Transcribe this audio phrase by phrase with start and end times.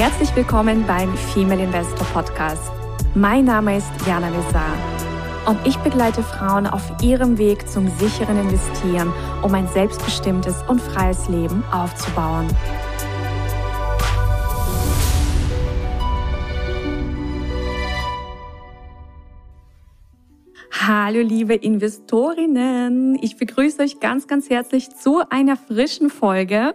[0.00, 2.72] Herzlich willkommen beim Female Investor Podcast.
[3.14, 4.72] Mein Name ist Jana Lezar
[5.46, 11.28] und ich begleite Frauen auf ihrem Weg zum sicheren Investieren, um ein selbstbestimmtes und freies
[11.28, 12.48] Leben aufzubauen.
[20.82, 26.74] Hallo liebe Investorinnen, ich begrüße euch ganz, ganz herzlich zu einer frischen Folge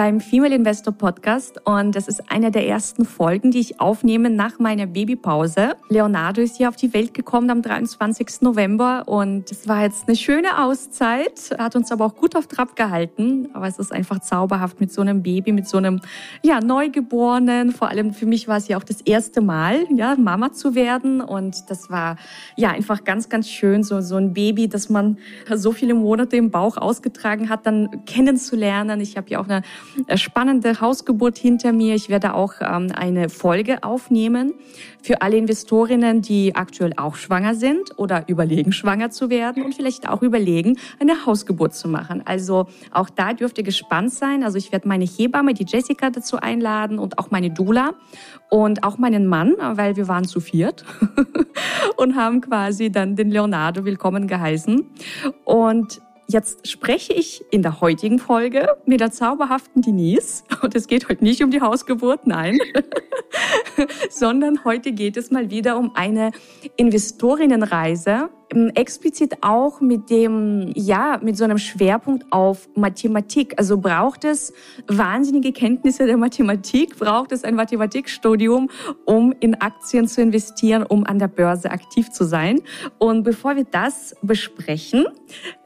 [0.00, 4.58] beim Female Investor Podcast und das ist eine der ersten Folgen, die ich aufnehme nach
[4.58, 5.76] meiner Babypause.
[5.90, 8.40] Leonardo ist hier auf die Welt gekommen am 23.
[8.40, 12.76] November und es war jetzt eine schöne Auszeit, hat uns aber auch gut auf Trab
[12.76, 16.00] gehalten, aber es ist einfach zauberhaft mit so einem Baby, mit so einem
[16.42, 20.54] ja, Neugeborenen, vor allem für mich war es ja auch das erste Mal, ja, Mama
[20.54, 22.16] zu werden und das war
[22.56, 25.18] ja einfach ganz, ganz schön, so, so ein Baby, das man
[25.54, 29.02] so viele Monate im Bauch ausgetragen hat, dann kennenzulernen.
[29.02, 29.60] Ich habe ja auch eine
[30.16, 31.94] spannende Hausgeburt hinter mir.
[31.94, 34.54] Ich werde auch ähm, eine Folge aufnehmen
[35.02, 40.08] für alle Investorinnen, die aktuell auch schwanger sind oder überlegen, schwanger zu werden und vielleicht
[40.08, 42.22] auch überlegen, eine Hausgeburt zu machen.
[42.24, 44.44] Also auch da dürft ihr gespannt sein.
[44.44, 47.94] Also ich werde meine Hebamme, die Jessica, dazu einladen und auch meine Dula
[48.50, 50.84] und auch meinen Mann, weil wir waren zu viert
[51.96, 54.84] und haben quasi dann den Leonardo willkommen geheißen.
[55.44, 60.44] Und Jetzt spreche ich in der heutigen Folge mit der zauberhaften Denise.
[60.62, 62.60] Und es geht heute nicht um die Hausgeburt, nein,
[64.10, 66.30] sondern heute geht es mal wieder um eine
[66.76, 68.30] Investorinnenreise
[68.74, 73.54] explizit auch mit dem, ja, mit so einem Schwerpunkt auf Mathematik.
[73.58, 74.52] Also braucht es
[74.88, 78.68] wahnsinnige Kenntnisse der Mathematik, braucht es ein Mathematikstudium,
[79.04, 82.60] um in Aktien zu investieren, um an der Börse aktiv zu sein.
[82.98, 85.06] Und bevor wir das besprechen,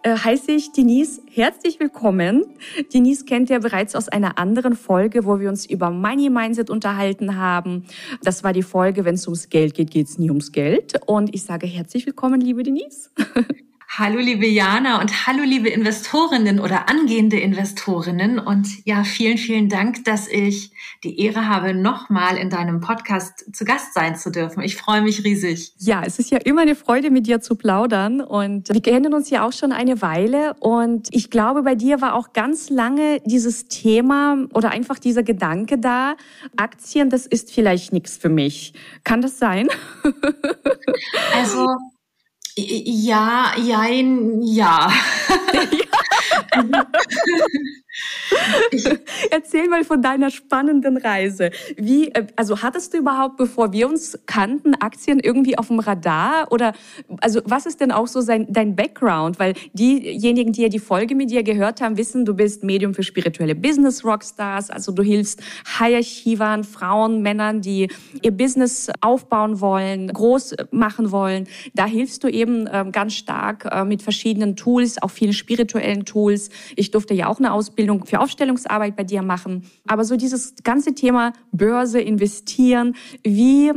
[0.02, 2.44] äh, heiße ich Denise herzlich willkommen.
[2.92, 7.36] Denise kennt ihr bereits aus einer anderen Folge, wo wir uns über Money Mindset unterhalten
[7.36, 7.86] haben.
[8.22, 10.94] Das war die Folge, wenn es ums Geld geht, geht es nie ums Geld.
[11.06, 13.10] Und ich sage herzlich willkommen, liebe Denise.
[13.89, 20.05] Hallo liebe Jana und hallo liebe Investorinnen oder angehende Investorinnen und ja, vielen, vielen Dank,
[20.05, 20.72] dass ich
[21.05, 24.62] die Ehre habe, nochmal in deinem Podcast zu Gast sein zu dürfen.
[24.62, 25.75] Ich freue mich riesig.
[25.78, 29.31] Ja, es ist ja immer eine Freude, mit dir zu plaudern und wir kennen uns
[29.31, 33.69] ja auch schon eine Weile und ich glaube, bei dir war auch ganz lange dieses
[33.69, 36.16] Thema oder einfach dieser Gedanke da,
[36.56, 38.72] Aktien, das ist vielleicht nichts für mich.
[39.05, 39.69] Kann das sein?
[41.37, 41.66] Also
[42.56, 44.92] ja, jein, ja.
[49.31, 51.50] Erzähl mal von deiner spannenden Reise.
[51.77, 56.50] Wie, äh, also hattest du überhaupt, bevor wir uns kannten, Aktien irgendwie auf dem Radar?
[56.50, 56.72] Oder
[57.21, 59.38] also was ist denn auch so sein, dein Background?
[59.38, 63.03] Weil diejenigen, die ja die Folge mit dir gehört haben, wissen, du bist Medium für
[63.03, 64.71] spirituelle Business Rockstars.
[64.71, 65.43] Also du hilfst
[65.78, 67.88] High Achievern, Frauen, Männern, die
[68.22, 71.47] ihr Business aufbauen wollen, groß machen wollen.
[71.75, 76.50] Da hilfst du eben ähm, ganz stark äh, mit verschiedenen Tools, auch vielen spirituellen Tools.
[76.77, 79.65] Ich durfte ja auch eine Ausbildung Ausbildung für Aufstellungsarbeit bei dir machen.
[79.87, 83.72] Aber so dieses ganze Thema Börse, investieren, wie,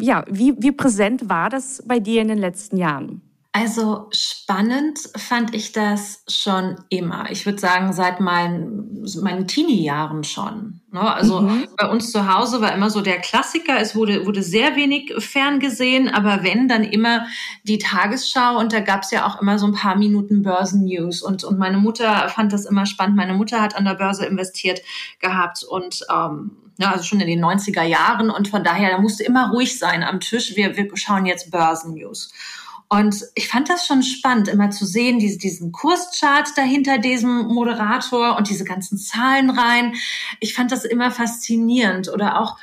[0.00, 3.22] ja, wie, wie präsent war das bei dir in den letzten Jahren?
[3.58, 7.30] Also spannend fand ich das schon immer.
[7.30, 10.82] Ich würde sagen, seit meinen, meinen Teenie-Jahren schon.
[10.92, 11.00] Ne?
[11.00, 11.66] Also mhm.
[11.78, 13.80] bei uns zu Hause war immer so der Klassiker.
[13.80, 17.28] Es wurde, wurde sehr wenig ferngesehen, aber wenn, dann immer
[17.62, 21.22] die Tagesschau und da gab es ja auch immer so ein paar Minuten Börsennews.
[21.22, 23.16] Und, und meine Mutter fand das immer spannend.
[23.16, 24.82] Meine Mutter hat an der Börse investiert
[25.18, 29.24] gehabt und ähm, ja, also schon in den 90er Jahren und von daher, da musste
[29.24, 30.56] immer ruhig sein am Tisch.
[30.56, 32.30] Wir, wir schauen jetzt Börsennews.
[32.88, 38.36] Und ich fand das schon spannend, immer zu sehen, diese, diesen Kurschart dahinter diesem Moderator
[38.36, 39.94] und diese ganzen Zahlen rein.
[40.40, 42.56] Ich fand das immer faszinierend oder auch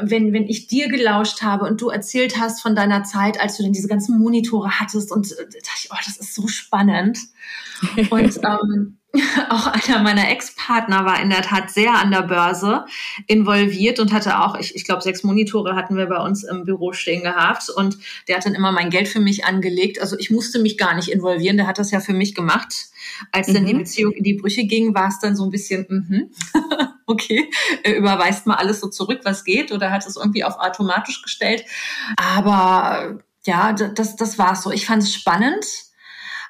[0.00, 3.62] wenn, wenn ich dir gelauscht habe und du erzählt hast von deiner Zeit, als du
[3.62, 7.18] denn diese ganzen Monitore hattest und äh, dachte ich, oh, das ist so spannend.
[8.10, 8.98] und ähm,
[9.50, 12.86] auch einer meiner Ex-Partner war in der Tat sehr an der Börse
[13.26, 16.92] involviert und hatte auch, ich, ich glaube, sechs Monitore hatten wir bei uns im Büro
[16.92, 17.98] stehen gehabt und
[18.28, 20.00] der hat dann immer mein Geld für mich angelegt.
[20.00, 22.86] Also ich musste mich gar nicht involvieren, der hat das ja für mich gemacht.
[23.32, 23.78] Als dann die mhm.
[23.78, 26.30] Beziehung in die Brüche ging, war es dann so ein bisschen, mhm,
[27.06, 27.48] okay,
[27.84, 31.64] überweist mal alles so zurück, was geht oder hat es irgendwie auf automatisch gestellt.
[32.16, 34.72] Aber ja, das, das war so.
[34.72, 35.64] Ich fand es spannend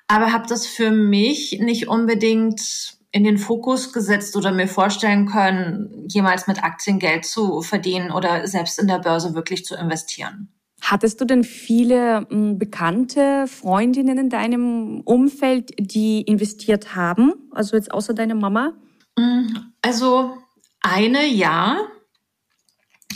[0.08, 6.06] aber habe das für mich nicht unbedingt in den Fokus gesetzt oder mir vorstellen können,
[6.08, 10.52] jemals mit Aktien Geld zu verdienen oder selbst in der Börse wirklich zu investieren.
[10.82, 17.32] Hattest du denn viele hm, bekannte Freundinnen in deinem Umfeld, die investiert haben?
[17.52, 18.74] Also jetzt außer deiner Mama?
[19.18, 19.46] Mm,
[19.80, 20.36] also
[20.82, 21.78] eine ja,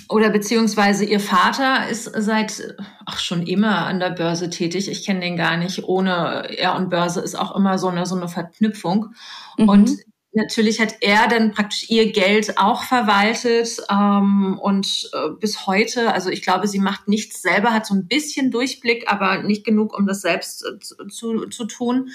[0.08, 2.76] oder beziehungsweise ihr Vater ist seit
[3.06, 4.90] ach schon immer an der Börse tätig.
[4.90, 5.84] Ich kenne den gar nicht.
[5.84, 9.14] Ohne er und Börse ist auch immer so eine so eine Verknüpfung.
[9.56, 9.68] Mhm.
[9.68, 9.90] Und
[10.32, 16.30] natürlich hat er dann praktisch ihr Geld auch verwaltet ähm, und äh, bis heute, also
[16.30, 20.06] ich glaube, sie macht nichts selber, hat so ein bisschen Durchblick, aber nicht genug, um
[20.06, 22.10] das selbst äh, zu, zu tun.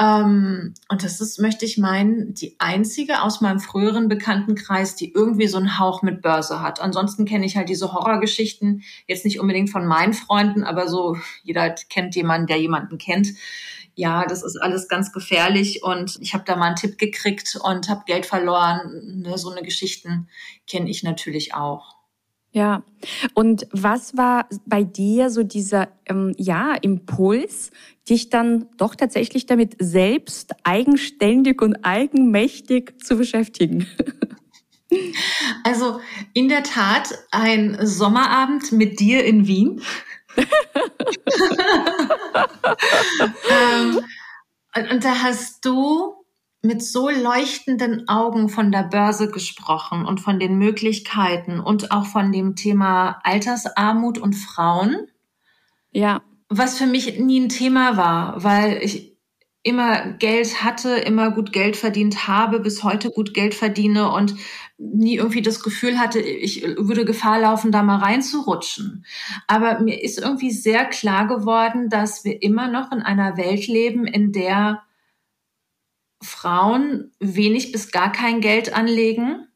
[0.00, 5.48] Ähm, und das ist, möchte ich meinen, die einzige aus meinem früheren Bekanntenkreis, die irgendwie
[5.48, 6.80] so einen Hauch mit Börse hat.
[6.80, 11.70] Ansonsten kenne ich halt diese Horrorgeschichten, jetzt nicht unbedingt von meinen Freunden, aber so, jeder
[11.70, 13.28] kennt jemanden, der jemanden kennt
[13.98, 17.88] ja, das ist alles ganz gefährlich und ich habe da mal einen Tipp gekriegt und
[17.88, 19.22] habe Geld verloren.
[19.22, 20.28] Ne, so eine Geschichten
[20.68, 21.97] kenne ich natürlich auch.
[22.50, 22.82] Ja,
[23.34, 27.70] und was war bei dir so dieser ähm, ja Impuls,
[28.08, 33.86] dich dann doch tatsächlich damit selbst eigenständig und eigenmächtig zu beschäftigen?
[35.64, 36.00] Also
[36.32, 39.82] in der Tat ein Sommerabend mit dir in Wien
[43.50, 44.00] ähm,
[44.74, 46.17] und da hast du
[46.62, 52.32] mit so leuchtenden Augen von der Börse gesprochen und von den Möglichkeiten und auch von
[52.32, 55.06] dem Thema Altersarmut und Frauen.
[55.92, 56.22] Ja.
[56.48, 59.16] Was für mich nie ein Thema war, weil ich
[59.62, 64.34] immer Geld hatte, immer gut Geld verdient habe, bis heute gut Geld verdiene und
[64.78, 69.04] nie irgendwie das Gefühl hatte, ich würde Gefahr laufen, da mal reinzurutschen.
[69.46, 74.06] Aber mir ist irgendwie sehr klar geworden, dass wir immer noch in einer Welt leben,
[74.06, 74.82] in der
[76.22, 79.46] Frauen wenig bis gar kein Geld anlegen,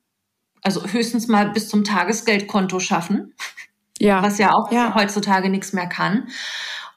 [0.63, 3.35] also höchstens mal bis zum Tagesgeldkonto schaffen,
[3.99, 4.23] ja.
[4.23, 4.95] was ja auch ja.
[4.95, 6.29] heutzutage nichts mehr kann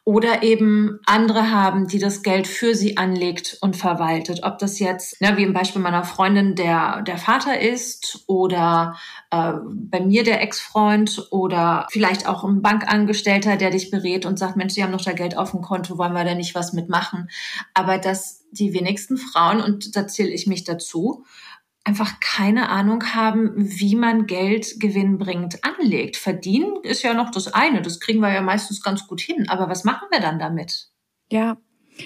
[0.05, 4.41] oder eben andere haben, die das Geld für sie anlegt und verwaltet.
[4.43, 8.95] Ob das jetzt, ja, wie im Beispiel meiner Freundin, der, der Vater ist oder
[9.31, 14.57] äh, bei mir der Ex-Freund oder vielleicht auch ein Bankangestellter, der dich berät und sagt,
[14.57, 17.27] Mensch, Sie haben noch da Geld auf dem Konto, wollen wir da nicht was mitmachen?
[17.73, 21.25] Aber dass die wenigsten Frauen, und da zähle ich mich dazu,
[21.85, 26.17] einfach keine Ahnung haben, wie man Geld gewinnbringend anlegt.
[26.17, 29.47] Verdienen ist ja noch das eine, das kriegen wir ja meistens ganz gut hin.
[29.47, 30.89] Aber was machen wir dann damit?
[31.31, 31.57] Ja,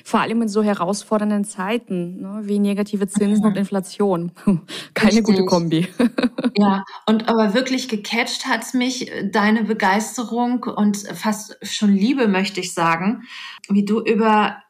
[0.04, 3.52] vor allem in so herausfordernden Zeiten ne, wie negative Zinsen mhm.
[3.52, 4.32] und Inflation.
[4.94, 5.24] Keine Richtig.
[5.24, 5.88] gute Kombi.
[6.58, 12.74] ja, und aber wirklich gecatcht hat's mich, deine Begeisterung und fast schon Liebe, möchte ich
[12.74, 13.24] sagen,
[13.70, 14.62] wie du über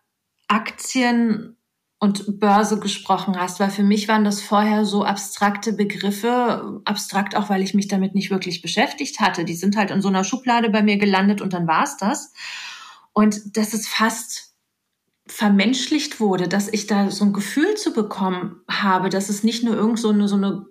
[0.47, 1.57] Aktien
[2.00, 7.50] und Börse gesprochen hast, weil für mich waren das vorher so abstrakte Begriffe, abstrakt auch,
[7.50, 9.44] weil ich mich damit nicht wirklich beschäftigt hatte.
[9.44, 12.34] Die sind halt in so einer Schublade bei mir gelandet und dann war's das.
[13.12, 14.54] Und dass es fast
[15.28, 19.75] vermenschlicht wurde, dass ich da so ein Gefühl zu bekommen habe, dass es nicht nur
[19.75, 20.66] irgend so eine, so eine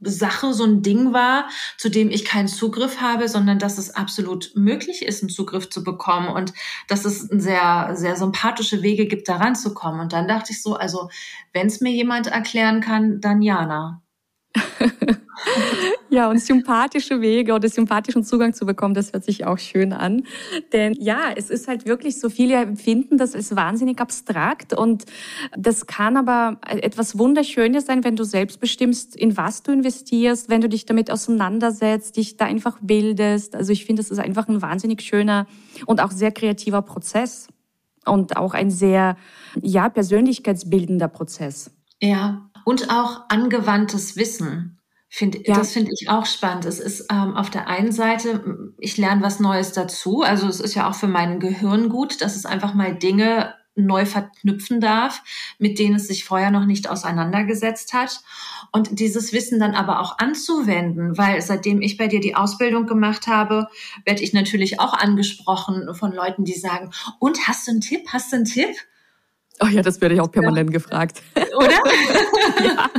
[0.00, 1.48] Sache, so ein Ding war,
[1.78, 5.82] zu dem ich keinen Zugriff habe, sondern dass es absolut möglich ist, einen Zugriff zu
[5.82, 6.52] bekommen und
[6.88, 10.00] dass es sehr, sehr sympathische Wege gibt, da ranzukommen.
[10.00, 11.08] Und dann dachte ich so, also
[11.52, 14.02] wenn es mir jemand erklären kann, dann Jana.
[16.16, 20.22] ja, und sympathische Wege oder sympathischen Zugang zu bekommen, das hört sich auch schön an.
[20.72, 25.04] Denn ja, es ist halt wirklich so, viele empfinden das als wahnsinnig abstrakt und
[25.58, 30.62] das kann aber etwas Wunderschönes sein, wenn du selbst bestimmst, in was du investierst, wenn
[30.62, 33.54] du dich damit auseinandersetzt, dich da einfach bildest.
[33.54, 35.46] Also ich finde, das ist einfach ein wahnsinnig schöner
[35.84, 37.48] und auch sehr kreativer Prozess
[38.06, 39.18] und auch ein sehr,
[39.60, 41.72] ja, persönlichkeitsbildender Prozess.
[42.00, 44.76] Ja, und auch angewandtes Wissen.
[45.16, 45.54] Find, ja.
[45.54, 46.66] Das finde ich auch spannend.
[46.66, 50.20] Es ist ähm, auf der einen Seite, ich lerne was Neues dazu.
[50.20, 54.04] Also es ist ja auch für mein Gehirn gut, dass es einfach mal Dinge neu
[54.04, 55.22] verknüpfen darf,
[55.58, 58.20] mit denen es sich vorher noch nicht auseinandergesetzt hat.
[58.72, 63.26] Und dieses Wissen dann aber auch anzuwenden, weil seitdem ich bei dir die Ausbildung gemacht
[63.26, 63.68] habe,
[64.04, 68.02] werde ich natürlich auch angesprochen von Leuten, die sagen, und hast du einen Tipp?
[68.12, 68.76] Hast du einen Tipp?
[69.60, 70.78] Oh ja, das werde ich auch permanent ja.
[70.78, 71.22] gefragt.
[71.56, 71.70] Oder?
[72.64, 72.90] ja,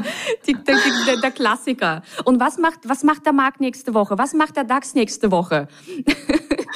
[0.46, 2.02] die, der, der, Klassiker.
[2.26, 4.18] Und was macht, was macht der Markt nächste Woche?
[4.18, 5.68] Was macht der DAX nächste Woche?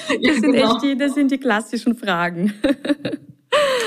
[0.07, 0.73] Das ja, sind genau.
[0.73, 2.53] echt die, das sind die klassischen Fragen.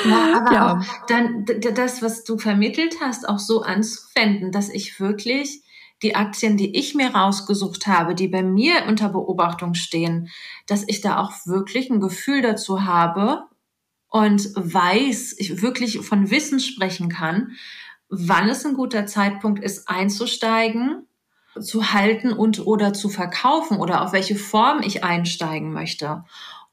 [0.07, 0.83] Ja, aber ja.
[1.09, 5.63] dann das, was du vermittelt hast, auch so anzuwenden, dass ich wirklich
[6.03, 10.29] die Aktien, die ich mir rausgesucht habe, die bei mir unter Beobachtung stehen,
[10.67, 13.45] dass ich da auch wirklich ein Gefühl dazu habe,
[14.15, 17.57] und weiß, ich wirklich von Wissen sprechen kann,
[18.09, 21.09] wann es ein guter Zeitpunkt ist, einzusteigen,
[21.61, 26.23] zu halten und oder zu verkaufen oder auf welche Form ich einsteigen möchte.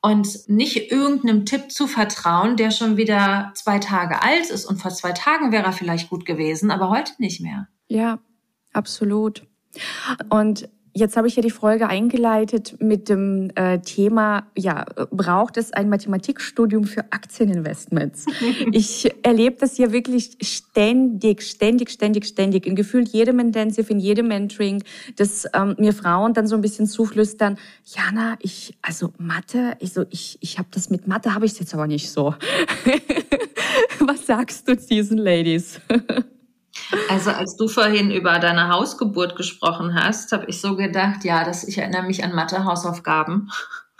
[0.03, 4.91] Und nicht irgendeinem Tipp zu vertrauen, der schon wieder zwei Tage alt ist und vor
[4.91, 7.67] zwei Tagen wäre er vielleicht gut gewesen, aber heute nicht mehr.
[7.87, 8.19] Ja,
[8.71, 9.47] absolut.
[10.29, 15.71] Und Jetzt habe ich ja die Folge eingeleitet mit dem äh, Thema, ja, braucht es
[15.71, 18.25] ein Mathematikstudium für Aktieninvestments?
[18.71, 24.27] ich erlebe das ja wirklich ständig, ständig, ständig, ständig, in gefühlt jedem Intensive, in jedem
[24.27, 24.83] Mentoring,
[25.15, 30.05] dass ähm, mir Frauen dann so ein bisschen zuflüstern, Jana, ich, also Mathe, ich so,
[30.09, 32.35] ich, ich habe das mit Mathe, habe ich jetzt aber nicht so.
[33.99, 35.79] Was sagst du diesen Ladies?
[37.09, 41.63] Also als du vorhin über deine Hausgeburt gesprochen hast, habe ich so gedacht, ja, dass
[41.63, 43.49] ich erinnere mich an Mathe-Hausaufgaben.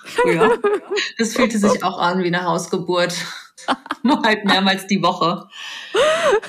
[0.03, 0.59] Früher.
[1.17, 3.13] Das fühlte sich auch an wie eine Hausgeburt.
[4.03, 5.47] Nur halt mehrmals die Woche.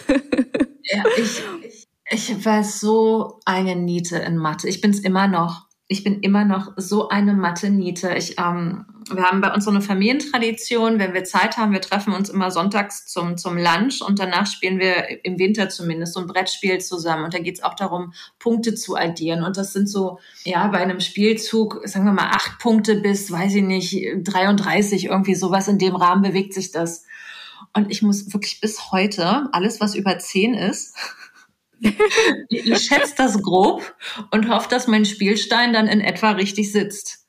[0.08, 4.68] Ja, ich, ich, ich war so eine Niete in Mathe.
[4.68, 5.66] Ich bin es immer noch.
[5.92, 8.14] Ich bin immer noch so eine Mathe-Niete.
[8.14, 12.14] Ich ähm, wir haben bei uns so eine Familientradition, wenn wir Zeit haben, wir treffen
[12.14, 16.26] uns immer sonntags zum, zum Lunch und danach spielen wir im Winter zumindest so ein
[16.26, 17.24] Brettspiel zusammen.
[17.24, 19.42] Und da geht es auch darum, Punkte zu addieren.
[19.42, 23.54] Und das sind so, ja, bei einem Spielzug, sagen wir mal, acht Punkte bis, weiß
[23.54, 27.04] ich nicht, 33, irgendwie sowas in dem Rahmen bewegt sich das.
[27.74, 30.96] Und ich muss wirklich bis heute, alles, was über zehn ist,
[32.48, 33.94] ich schätze das grob
[34.30, 37.26] und hoffe, dass mein Spielstein dann in etwa richtig sitzt.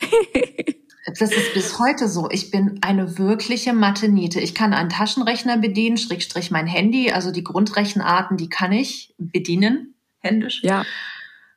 [1.18, 2.28] Das ist bis heute so.
[2.30, 4.40] Ich bin eine wirkliche Mathe-Niete.
[4.40, 7.12] Ich kann einen Taschenrechner bedienen, Schrägstrich mein Handy.
[7.12, 10.62] Also die Grundrechenarten, die kann ich bedienen, händisch.
[10.64, 10.84] Ja.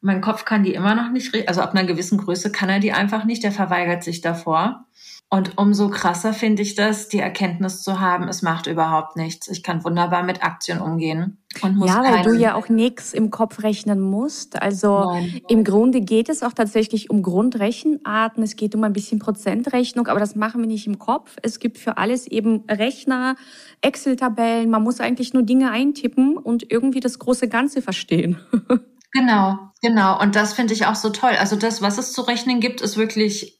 [0.02, 2.94] Mein Kopf kann die immer noch nicht, also ab einer gewissen Größe kann er die
[2.94, 3.44] einfach nicht.
[3.44, 4.86] Der verweigert sich davor.
[5.32, 9.48] Und umso krasser finde ich das, die Erkenntnis zu haben, es macht überhaupt nichts.
[9.48, 11.38] Ich kann wunderbar mit Aktien umgehen.
[11.62, 14.60] Und muss ja, weil du ja auch nichts im Kopf rechnen musst.
[14.60, 15.42] Also Nein.
[15.48, 18.42] im Grunde geht es auch tatsächlich um Grundrechenarten.
[18.42, 21.36] Es geht um ein bisschen Prozentrechnung, aber das machen wir nicht im Kopf.
[21.44, 23.36] Es gibt für alles eben Rechner,
[23.82, 24.72] Excel-Tabellen.
[24.72, 28.40] Man muss eigentlich nur Dinge eintippen und irgendwie das große Ganze verstehen.
[29.12, 30.22] Genau, genau.
[30.22, 31.32] Und das finde ich auch so toll.
[31.40, 33.58] Also das, was es zu rechnen gibt, ist wirklich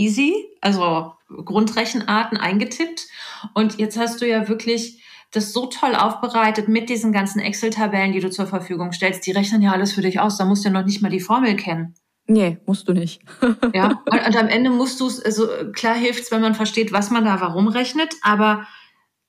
[0.00, 3.06] easy, also Grundrechenarten eingetippt.
[3.54, 5.02] Und jetzt hast du ja wirklich
[5.32, 9.26] das so toll aufbereitet mit diesen ganzen Excel-Tabellen, die du zur Verfügung stellst.
[9.26, 10.38] Die rechnen ja alles für dich aus.
[10.38, 11.94] Da musst du ja noch nicht mal die Formel kennen.
[12.26, 13.22] Nee, musst du nicht.
[13.74, 17.10] ja, und, und, am Ende musst du es, also klar hilft's, wenn man versteht, was
[17.10, 18.66] man da warum rechnet, aber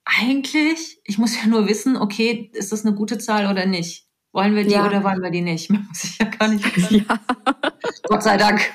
[0.05, 4.07] eigentlich, ich muss ja nur wissen, okay, ist das eine gute Zahl oder nicht?
[4.33, 4.85] Wollen wir die ja.
[4.85, 5.69] oder wollen wir die nicht?
[5.69, 7.05] muss ich ja gar nicht wissen.
[7.07, 7.19] Ja.
[8.03, 8.61] Gott sei Dank.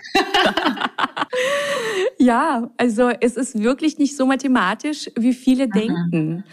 [2.19, 5.71] Ja, also es ist wirklich nicht so mathematisch, wie viele mhm.
[5.71, 6.45] denken.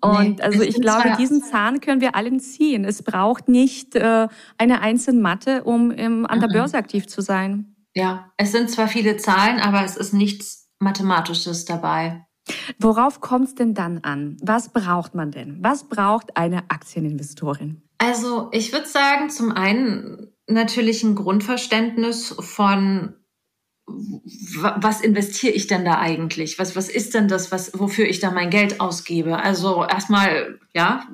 [0.00, 2.84] Und nee, also ich glaube, diesen Zahn können wir allen ziehen.
[2.84, 6.54] Es braucht nicht äh, eine einzelne Mathe, um im, an der mhm.
[6.54, 7.76] Börse aktiv zu sein.
[7.94, 12.24] Ja, es sind zwar viele Zahlen, aber es ist nichts Mathematisches dabei.
[12.78, 14.36] Worauf kommt es denn dann an?
[14.42, 15.58] Was braucht man denn?
[15.60, 17.82] Was braucht eine Aktieninvestorin?
[18.02, 23.14] Also ich würde sagen, zum einen natürlich ein Grundverständnis von
[23.86, 26.58] was investiere ich denn da eigentlich?
[26.58, 29.38] Was, was ist denn das, was, wofür ich da mein Geld ausgebe?
[29.38, 31.06] Also erstmal, ja,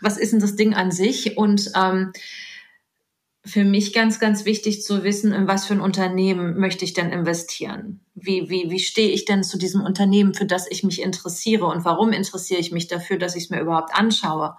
[0.00, 1.36] was ist denn das Ding an sich?
[1.36, 2.12] Und ähm,
[3.44, 7.10] für mich ganz, ganz wichtig zu wissen, in was für ein Unternehmen möchte ich denn
[7.10, 8.04] investieren?
[8.20, 11.66] Wie, wie, wie stehe ich denn zu diesem Unternehmen, für das ich mich interessiere?
[11.66, 14.56] Und warum interessiere ich mich dafür, dass ich es mir überhaupt anschaue?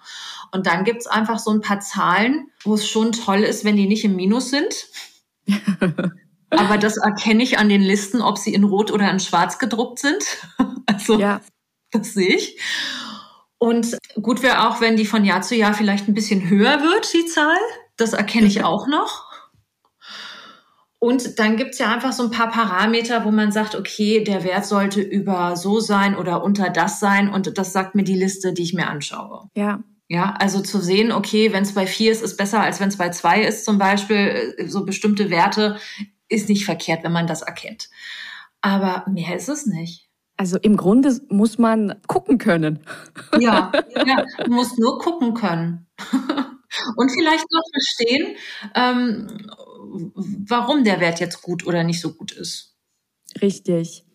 [0.51, 3.87] Und dann gibt's einfach so ein paar Zahlen, wo es schon toll ist, wenn die
[3.87, 4.87] nicht im Minus sind.
[6.49, 9.99] Aber das erkenne ich an den Listen, ob sie in Rot oder in Schwarz gedruckt
[9.99, 10.23] sind.
[10.89, 11.39] Also ja.
[11.91, 12.59] das sehe ich.
[13.59, 17.13] Und gut wäre auch, wenn die von Jahr zu Jahr vielleicht ein bisschen höher wird,
[17.13, 17.59] die Zahl.
[17.95, 19.28] Das erkenne ich auch noch.
[20.99, 24.65] Und dann gibt's ja einfach so ein paar Parameter, wo man sagt, okay, der Wert
[24.65, 27.29] sollte über so sein oder unter das sein.
[27.29, 29.49] Und das sagt mir die Liste, die ich mir anschaue.
[29.55, 29.83] Ja.
[30.11, 32.97] Ja, also zu sehen, okay, wenn es bei vier ist, ist besser, als wenn es
[32.97, 35.77] bei zwei ist, zum Beispiel, so bestimmte Werte
[36.27, 37.89] ist nicht verkehrt, wenn man das erkennt.
[38.61, 40.09] Aber mehr ist es nicht.
[40.35, 42.79] Also im Grunde muss man gucken können.
[43.39, 43.71] Ja,
[44.05, 45.87] ja du musst nur gucken können.
[46.95, 48.35] Und vielleicht noch verstehen,
[48.75, 49.49] ähm,
[50.47, 52.75] warum der Wert jetzt gut oder nicht so gut ist.
[53.41, 54.05] Richtig.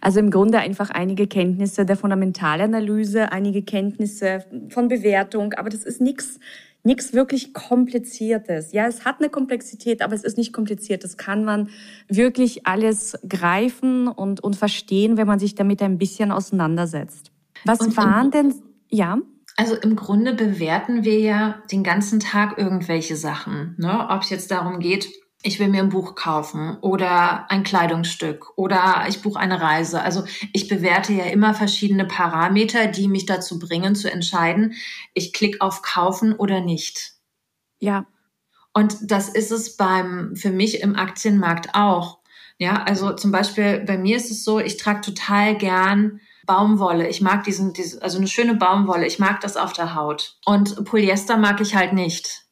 [0.00, 6.00] Also im Grunde einfach einige Kenntnisse der Fundamentalanalyse, einige Kenntnisse von Bewertung, aber das ist
[6.00, 6.38] nichts
[6.84, 8.72] nichts wirklich Kompliziertes.
[8.72, 11.02] Ja, es hat eine Komplexität, aber es ist nicht kompliziert.
[11.02, 11.70] Das kann man
[12.08, 17.32] wirklich alles greifen und, und verstehen, wenn man sich damit ein bisschen auseinandersetzt.
[17.64, 18.54] Was und, waren denn,
[18.90, 19.18] ja?
[19.56, 23.74] Also im Grunde bewerten wir ja den ganzen Tag irgendwelche Sachen.
[23.78, 24.08] Ne?
[24.10, 25.08] Ob es jetzt darum geht,
[25.46, 30.00] ich will mir ein Buch kaufen oder ein Kleidungsstück oder ich buche eine Reise.
[30.00, 34.74] Also ich bewerte ja immer verschiedene Parameter, die mich dazu bringen zu entscheiden,
[35.12, 37.12] ich klicke auf kaufen oder nicht.
[37.78, 38.06] Ja.
[38.72, 42.20] Und das ist es beim, für mich im Aktienmarkt auch.
[42.56, 47.08] Ja, also zum Beispiel bei mir ist es so, ich trage total gern Baumwolle.
[47.08, 49.06] Ich mag diesen, diesen, also eine schöne Baumwolle.
[49.06, 50.36] Ich mag das auf der Haut.
[50.44, 52.44] Und Polyester mag ich halt nicht.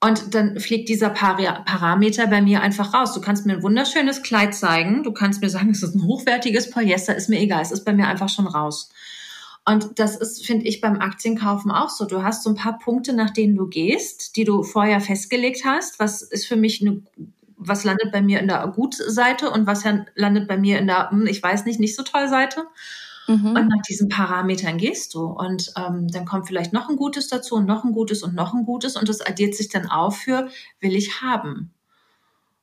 [0.00, 3.14] Und dann fliegt dieser Parameter bei mir einfach raus.
[3.14, 5.02] Du kannst mir ein wunderschönes Kleid zeigen.
[5.02, 7.16] Du kannst mir sagen, es ist ein hochwertiges Polyester.
[7.16, 7.62] Ist mir egal.
[7.62, 8.90] Es ist bei mir einfach schon raus.
[9.68, 12.04] Und das ist, finde ich, beim Aktienkaufen auch so.
[12.04, 15.98] Du hast so ein paar Punkte, nach denen du gehst, die du vorher festgelegt hast.
[15.98, 17.02] Was ist für mich eine,
[17.56, 19.84] was landet bei mir in der Gut-Seite und was
[20.14, 22.66] landet bei mir in der, hm, ich weiß nicht, nicht so toll Seite.
[23.28, 23.56] Mhm.
[23.56, 25.24] Und nach diesen Parametern gehst du.
[25.24, 28.54] Und ähm, dann kommt vielleicht noch ein Gutes dazu und noch ein Gutes und noch
[28.54, 28.96] ein Gutes.
[28.96, 30.48] Und das addiert sich dann auf für,
[30.80, 31.74] will ich haben.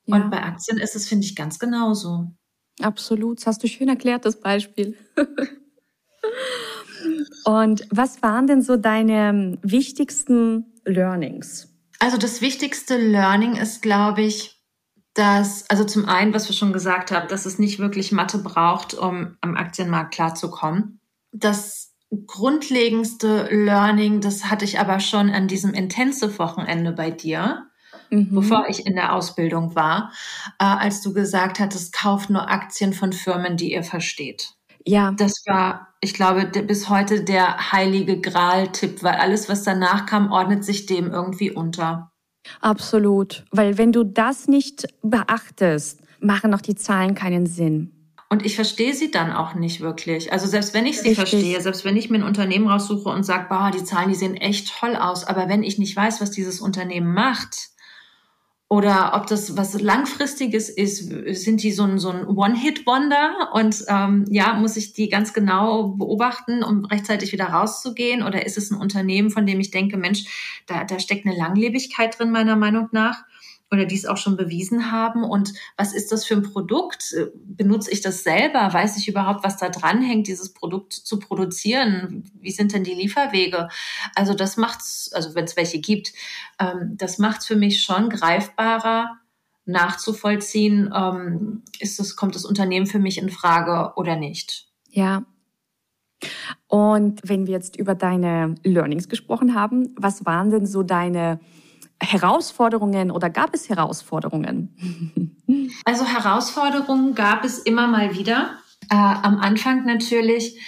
[0.06, 0.16] Ja.
[0.16, 2.32] Und bei Aktien ist es, finde ich, ganz genauso.
[2.82, 3.40] Absolut.
[3.40, 4.96] Das hast du schön erklärt, das Beispiel.
[7.46, 11.70] Und was waren denn so deine wichtigsten Learnings?
[12.00, 14.53] Also das wichtigste Learning ist, glaube ich,
[15.14, 18.94] dass, also zum einen, was wir schon gesagt haben, dass es nicht wirklich Mathe braucht,
[18.94, 21.00] um am Aktienmarkt klarzukommen.
[21.32, 21.94] Das
[22.28, 27.68] grundlegendste Learning, das hatte ich aber schon an diesem Intensive-Wochenende bei dir,
[28.10, 28.34] mhm.
[28.34, 30.12] bevor ich in der Ausbildung war,
[30.60, 34.54] äh, als du gesagt hattest, kauft nur Aktien von Firmen, die ihr versteht.
[34.86, 35.12] Ja.
[35.12, 40.66] Das war, ich glaube, bis heute der heilige Gral-Tipp, weil alles, was danach kam, ordnet
[40.66, 42.13] sich dem irgendwie unter.
[42.62, 43.46] Absolut.
[43.52, 47.92] Weil wenn du das nicht beachtest, machen auch die Zahlen keinen Sinn.
[48.30, 50.34] Und ich verstehe sie dann auch nicht wirklich.
[50.34, 51.30] Also selbst wenn ich sie Richtig.
[51.30, 54.36] verstehe, selbst wenn ich mir ein Unternehmen raussuche und sage, boah, die Zahlen, die sehen
[54.36, 57.70] echt toll aus, aber wenn ich nicht weiß, was dieses Unternehmen macht,
[58.74, 61.08] oder ob das was Langfristiges ist,
[61.44, 65.90] sind die so ein, so ein One-Hit-Wonder und ähm, ja, muss ich die ganz genau
[65.90, 68.24] beobachten, um rechtzeitig wieder rauszugehen?
[68.24, 70.26] Oder ist es ein Unternehmen, von dem ich denke, Mensch,
[70.66, 73.26] da, da steckt eine Langlebigkeit drin, meiner Meinung nach?
[73.72, 75.24] Oder die es auch schon bewiesen haben.
[75.24, 77.16] Und was ist das für ein Produkt?
[77.36, 78.72] Benutze ich das selber?
[78.74, 82.30] Weiß ich überhaupt, was da dranhängt, dieses Produkt zu produzieren?
[82.40, 83.70] Wie sind denn die Lieferwege?
[84.16, 86.14] Also das macht's, also wenn es welche gibt,
[86.60, 89.18] ähm, das macht's für mich schon greifbarer
[89.66, 94.68] nachzuvollziehen, ähm, ist das, kommt das Unternehmen für mich in Frage oder nicht?
[94.90, 95.26] Ja,
[96.68, 101.40] und wenn wir jetzt über deine Learnings gesprochen haben, was waren denn so deine
[102.04, 105.30] Herausforderungen oder gab es Herausforderungen?
[105.86, 108.58] Also Herausforderungen gab es immer mal wieder.
[108.90, 110.60] Äh, am Anfang natürlich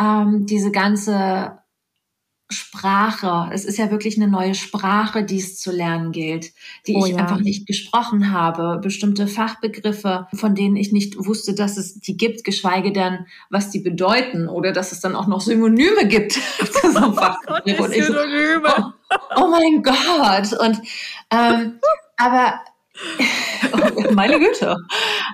[0.00, 1.61] ähm, diese ganze
[2.52, 3.50] Sprache.
[3.52, 6.52] Es ist ja wirklich eine neue Sprache, die es zu lernen gilt,
[6.86, 7.18] die oh, ich ja.
[7.18, 8.78] einfach nicht gesprochen habe.
[8.82, 13.80] Bestimmte Fachbegriffe, von denen ich nicht wusste, dass es die gibt, geschweige denn, was die
[13.80, 16.32] bedeuten oder dass es dann auch noch Synonyme gibt.
[16.72, 17.80] zu so einem Fachbegriff.
[17.80, 18.82] Und ich so, oh,
[19.36, 20.52] oh mein Gott.
[20.60, 20.80] Und
[21.30, 21.80] ähm,
[22.16, 22.60] aber
[24.12, 24.76] meine Güte.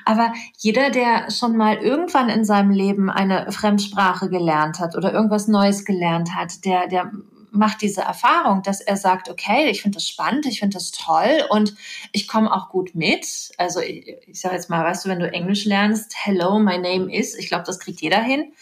[0.04, 5.48] Aber jeder, der schon mal irgendwann in seinem Leben eine Fremdsprache gelernt hat oder irgendwas
[5.48, 7.10] Neues gelernt hat, der, der
[7.50, 11.44] macht diese Erfahrung, dass er sagt, okay, ich finde das spannend, ich finde das toll
[11.50, 11.74] und
[12.12, 13.50] ich komme auch gut mit.
[13.56, 17.12] Also ich, ich sage jetzt mal, weißt du, wenn du Englisch lernst, hello, my name
[17.12, 18.52] is, ich glaube, das kriegt jeder hin.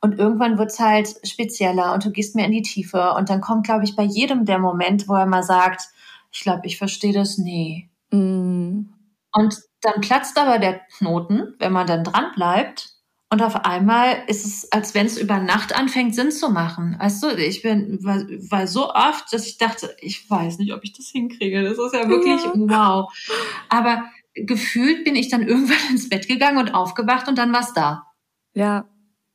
[0.00, 3.14] Und irgendwann wird's halt spezieller und du gehst mehr in die Tiefe.
[3.14, 5.88] Und dann kommt, glaube ich, bei jedem der Moment, wo er mal sagt,
[6.30, 7.88] ich glaube, ich verstehe das, nee.
[8.10, 8.90] Mm.
[9.32, 12.90] Und dann platzt aber der Knoten, wenn man dann dran bleibt.
[13.30, 16.96] Und auf einmal ist es, als wenn es über Nacht anfängt, Sinn zu machen.
[16.98, 18.16] Weißt du, ich bin, war,
[18.50, 21.62] war so oft, dass ich dachte, ich weiß nicht, ob ich das hinkriege.
[21.62, 22.52] Das ist ja wirklich ja.
[22.54, 23.12] wow.
[23.68, 28.06] Aber gefühlt bin ich dann irgendwann ins Bett gegangen und aufgewacht und dann war's da.
[28.54, 28.88] Ja,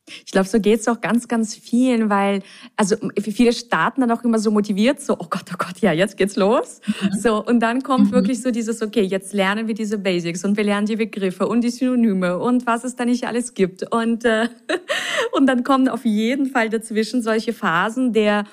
[0.06, 2.42] ich glaube, so geht's auch ganz, ganz vielen, weil,
[2.76, 6.18] also viele starten dann auch immer so motiviert, so, oh Gott, oh Gott, ja, jetzt
[6.18, 6.80] geht's los.
[6.86, 7.18] Mhm.
[7.18, 8.12] So, und dann kommt mhm.
[8.12, 11.62] wirklich so dieses, okay, jetzt lernen wir diese Basics und wir lernen die Begriffe und
[11.62, 13.90] die Synonyme und was es da nicht alles gibt.
[13.92, 14.48] Und, äh,
[15.32, 18.44] und dann kommen auf jeden Fall dazwischen solche Phasen der,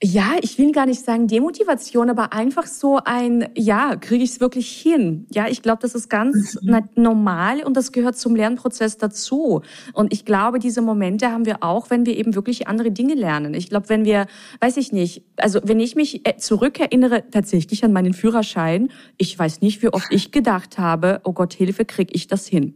[0.00, 4.40] ja, ich will gar nicht sagen Demotivation, aber einfach so ein, ja, kriege ich es
[4.40, 5.26] wirklich hin?
[5.32, 6.84] Ja, ich glaube, das ist ganz mhm.
[6.94, 9.62] normal und das gehört zum Lernprozess dazu.
[9.94, 13.54] Und ich glaube, diese Momente haben wir auch, wenn wir eben wirklich andere Dinge lernen.
[13.54, 14.26] Ich glaube, wenn wir,
[14.60, 19.62] weiß ich nicht, also wenn ich mich äh, zurückerinnere tatsächlich an meinen Führerschein, ich weiß
[19.62, 22.74] nicht, wie oft ich gedacht habe, oh Gott, Hilfe, krieg ich das hin?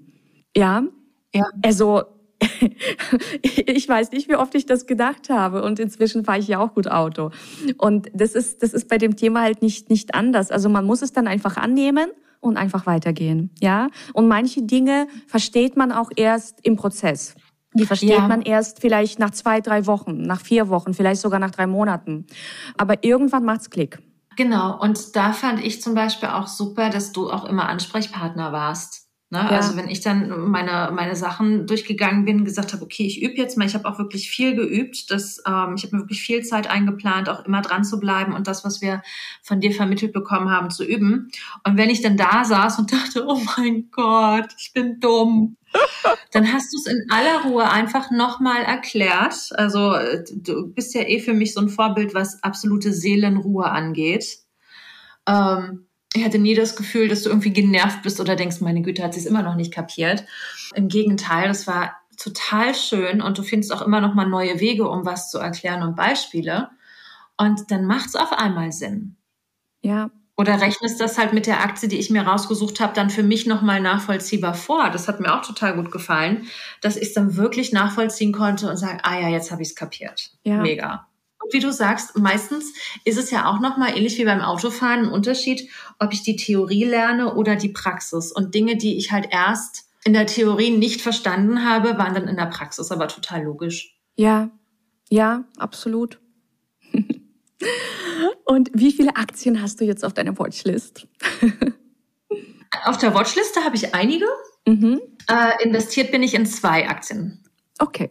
[0.57, 0.83] Ja,
[1.33, 1.45] ja.
[1.63, 2.03] Also
[3.43, 5.63] ich weiß nicht, wie oft ich das gedacht habe.
[5.63, 7.31] Und inzwischen fahre ich ja auch gut Auto.
[7.79, 10.51] Und das ist, das ist bei dem Thema halt nicht, nicht anders.
[10.51, 13.51] Also man muss es dann einfach annehmen und einfach weitergehen.
[13.61, 13.89] Ja.
[14.13, 17.35] Und manche Dinge versteht man auch erst im Prozess.
[17.75, 18.29] Die versteht ja.
[18.29, 22.27] man erst vielleicht nach zwei, drei Wochen, nach vier Wochen, vielleicht sogar nach drei Monaten.
[22.77, 23.99] Aber irgendwann macht's Klick.
[24.37, 29.02] Genau, und da fand ich zum Beispiel auch super, dass du auch immer Ansprechpartner warst.
[29.33, 29.39] Ne?
[29.39, 29.49] Ja.
[29.49, 33.57] Also wenn ich dann meine, meine Sachen durchgegangen bin, gesagt habe, okay, ich übe jetzt
[33.57, 36.69] mal, ich habe auch wirklich viel geübt, das, ähm, ich habe mir wirklich viel Zeit
[36.69, 39.01] eingeplant, auch immer dran zu bleiben und das, was wir
[39.43, 41.31] von dir vermittelt bekommen haben, zu üben.
[41.67, 45.57] Und wenn ich dann da saß und dachte, oh mein Gott, ich bin dumm,
[46.33, 49.49] dann hast du es in aller Ruhe einfach nochmal erklärt.
[49.55, 49.95] Also
[50.31, 54.41] du bist ja eh für mich so ein Vorbild, was absolute Seelenruhe angeht.
[55.27, 59.03] Ähm, ich hatte nie das Gefühl, dass du irgendwie genervt bist oder denkst, meine Güte,
[59.03, 60.25] hat sie es immer noch nicht kapiert.
[60.75, 64.89] Im Gegenteil, das war total schön und du findest auch immer noch mal neue Wege,
[64.89, 66.71] um was zu erklären und Beispiele.
[67.37, 69.17] Und dann macht es auf einmal Sinn.
[69.81, 70.11] Ja.
[70.37, 73.47] Oder rechnest das halt mit der Aktie, die ich mir rausgesucht habe, dann für mich
[73.47, 74.91] nochmal nachvollziehbar vor.
[74.91, 76.47] Das hat mir auch total gut gefallen,
[76.81, 79.75] dass ich es dann wirklich nachvollziehen konnte und sagen, ah ja, jetzt habe ich es
[79.75, 80.31] kapiert.
[80.43, 80.59] Ja.
[80.59, 81.07] Mega.
[81.43, 82.73] Und wie du sagst, meistens
[83.05, 86.85] ist es ja auch nochmal ähnlich wie beim Autofahren ein Unterschied, ob ich die Theorie
[86.85, 88.33] lerne oder die Praxis.
[88.33, 92.37] Und Dinge, die ich halt erst in der Theorie nicht verstanden habe, waren dann in
[92.37, 93.97] der Praxis aber total logisch.
[94.17, 94.51] Ja,
[95.09, 96.21] ja, absolut.
[98.45, 101.07] Und wie viele Aktien hast du jetzt auf deiner Watchlist?
[102.85, 104.27] auf der Watchliste habe ich einige.
[104.67, 105.01] Mhm.
[105.29, 107.45] Äh, investiert bin ich in zwei Aktien.
[107.79, 108.11] Okay.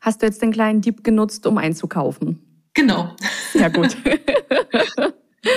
[0.00, 2.45] Hast du jetzt den kleinen Dieb genutzt, um einzukaufen?
[2.76, 3.16] Genau.
[3.54, 3.96] Ja, gut.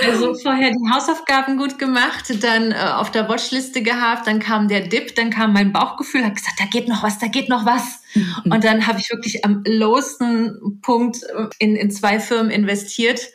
[0.06, 4.86] Also vorher die Hausaufgaben gut gemacht, dann äh, auf der Watchliste gehabt, dann kam der
[4.86, 8.00] Dip, dann kam mein Bauchgefühl, hat gesagt, da geht noch was, da geht noch was.
[8.14, 8.52] Mhm.
[8.52, 13.30] Und dann habe ich wirklich am lowsten Punkt äh, in, in zwei Firmen investiert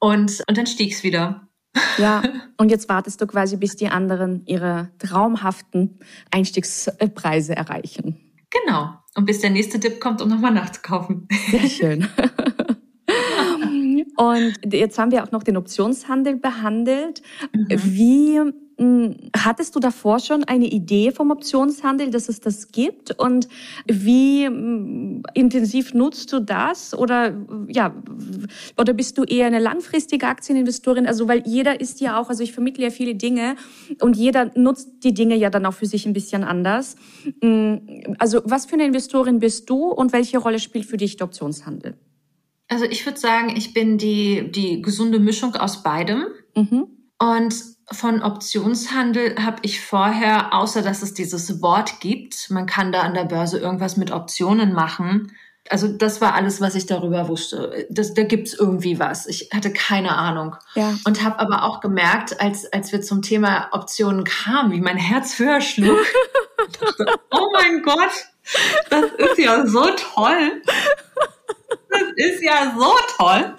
[0.00, 1.46] und, und dann stieg es wieder.
[1.98, 2.22] Ja,
[2.56, 6.00] und jetzt wartest du quasi, bis die anderen ihre traumhaften
[6.32, 8.34] Einstiegspreise erreichen.
[8.50, 8.94] Genau.
[9.14, 11.28] Und bis der nächste Dip kommt, um nochmal nachzukaufen.
[11.50, 12.08] Sehr schön.
[14.16, 17.22] Und jetzt haben wir auch noch den Optionshandel behandelt.
[17.52, 17.66] Mhm.
[17.68, 18.40] Wie
[18.78, 23.18] hm, Hattest du davor schon eine Idee vom Optionshandel, dass es das gibt?
[23.18, 23.48] Und
[23.86, 26.96] wie hm, intensiv nutzt du das?
[26.96, 27.34] Oder,
[27.68, 27.94] ja,
[28.76, 31.06] oder bist du eher eine langfristige Aktieninvestorin?
[31.06, 33.56] Also, weil jeder ist ja auch, also ich vermittle ja viele Dinge
[34.00, 36.96] und jeder nutzt die Dinge ja dann auch für sich ein bisschen anders.
[37.40, 41.26] Hm, also, was für eine Investorin bist du und welche Rolle spielt für dich der
[41.26, 41.94] Optionshandel?
[42.68, 46.26] Also, ich würde sagen, ich bin die, die gesunde Mischung aus beidem.
[46.54, 46.86] Mhm.
[47.18, 47.54] Und
[47.92, 53.14] von Optionshandel habe ich vorher, außer dass es dieses Wort gibt, man kann da an
[53.14, 55.32] der Börse irgendwas mit Optionen machen.
[55.70, 57.86] Also das war alles, was ich darüber wusste.
[57.90, 59.26] Das, da gibt's irgendwie was.
[59.26, 60.56] Ich hatte keine Ahnung.
[60.74, 60.94] Ja.
[61.04, 65.38] Und habe aber auch gemerkt, als, als wir zum Thema Optionen kamen, wie mein Herz
[65.38, 65.98] höher schlug.
[66.80, 68.26] dachte, oh mein Gott,
[68.90, 70.62] das ist ja so toll.
[71.96, 73.56] Das ist ja so toll.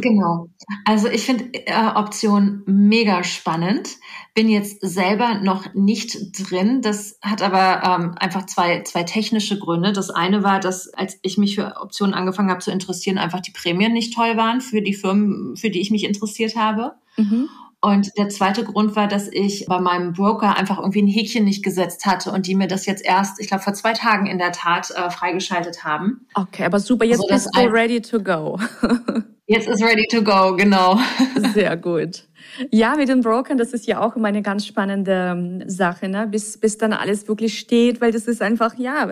[0.00, 0.48] genau.
[0.84, 3.96] Also ich finde äh, Option mega spannend.
[4.34, 6.82] Bin jetzt selber noch nicht drin.
[6.82, 9.92] Das hat aber ähm, einfach zwei, zwei technische Gründe.
[9.92, 13.52] Das eine war, dass als ich mich für Optionen angefangen habe zu interessieren, einfach die
[13.52, 16.94] Prämien nicht toll waren für die Firmen, für die ich mich interessiert habe.
[17.16, 17.48] Mhm.
[17.84, 21.62] Und der zweite Grund war, dass ich bei meinem Broker einfach irgendwie ein Häkchen nicht
[21.62, 24.52] gesetzt hatte und die mir das jetzt erst, ich glaube, vor zwei Tagen in der
[24.52, 26.26] Tat äh, freigeschaltet haben.
[26.34, 28.58] Okay, aber super, jetzt also, bist du ready to go.
[29.46, 30.98] jetzt ist ready to go, genau.
[31.52, 32.26] Sehr gut.
[32.70, 36.26] Ja, mit den Brokern, das ist ja auch immer eine ganz spannende ähm, Sache, ne?
[36.26, 39.10] bis, bis dann alles wirklich steht, weil das ist einfach, ja,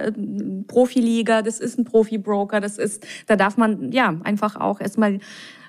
[0.66, 5.18] Profiliga, das ist ein Profi-Broker, das ist, da darf man ja einfach auch erstmal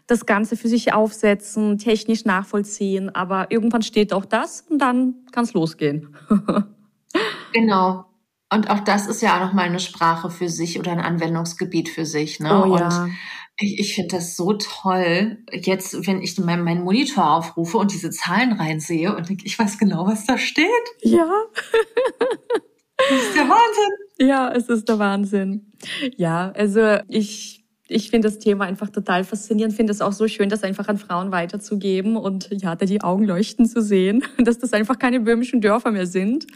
[0.07, 3.13] das Ganze für sich aufsetzen, technisch nachvollziehen.
[3.13, 6.15] Aber irgendwann steht auch das und dann kann es losgehen.
[7.53, 8.05] genau.
[8.51, 12.05] Und auch das ist ja auch nochmal eine Sprache für sich oder ein Anwendungsgebiet für
[12.05, 12.39] sich.
[12.39, 12.63] Ne?
[12.63, 13.03] Oh, ja.
[13.03, 13.15] Und
[13.59, 18.11] ich, ich finde das so toll, jetzt, wenn ich meinen mein Monitor aufrufe und diese
[18.11, 20.67] Zahlen reinsehe und denke, ich weiß genau, was da steht.
[21.01, 21.27] Ja.
[22.97, 24.27] das ist der Wahnsinn.
[24.27, 25.73] Ja, es ist der Wahnsinn.
[26.17, 30.49] Ja, also ich ich finde das Thema einfach total faszinierend, finde es auch so schön,
[30.49, 34.73] das einfach an Frauen weiterzugeben und ja, da die Augen leuchten zu sehen, dass das
[34.73, 36.47] einfach keine böhmischen Dörfer mehr sind.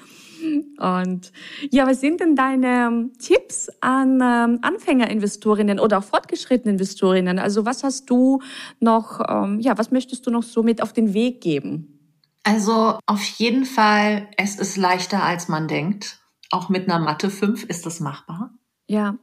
[0.77, 1.31] Und
[1.71, 7.39] ja, was sind denn deine Tipps an ähm, Anfängerinvestorinnen oder auch fortgeschrittene Investorinnen?
[7.39, 8.41] Also was hast du
[8.79, 12.21] noch, ähm, ja, was möchtest du noch so mit auf den Weg geben?
[12.43, 16.19] Also auf jeden Fall, es ist leichter als man denkt.
[16.51, 18.51] Auch mit einer Mathe 5 ist das machbar.
[18.87, 19.17] Ja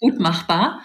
[0.00, 0.82] gut machbar.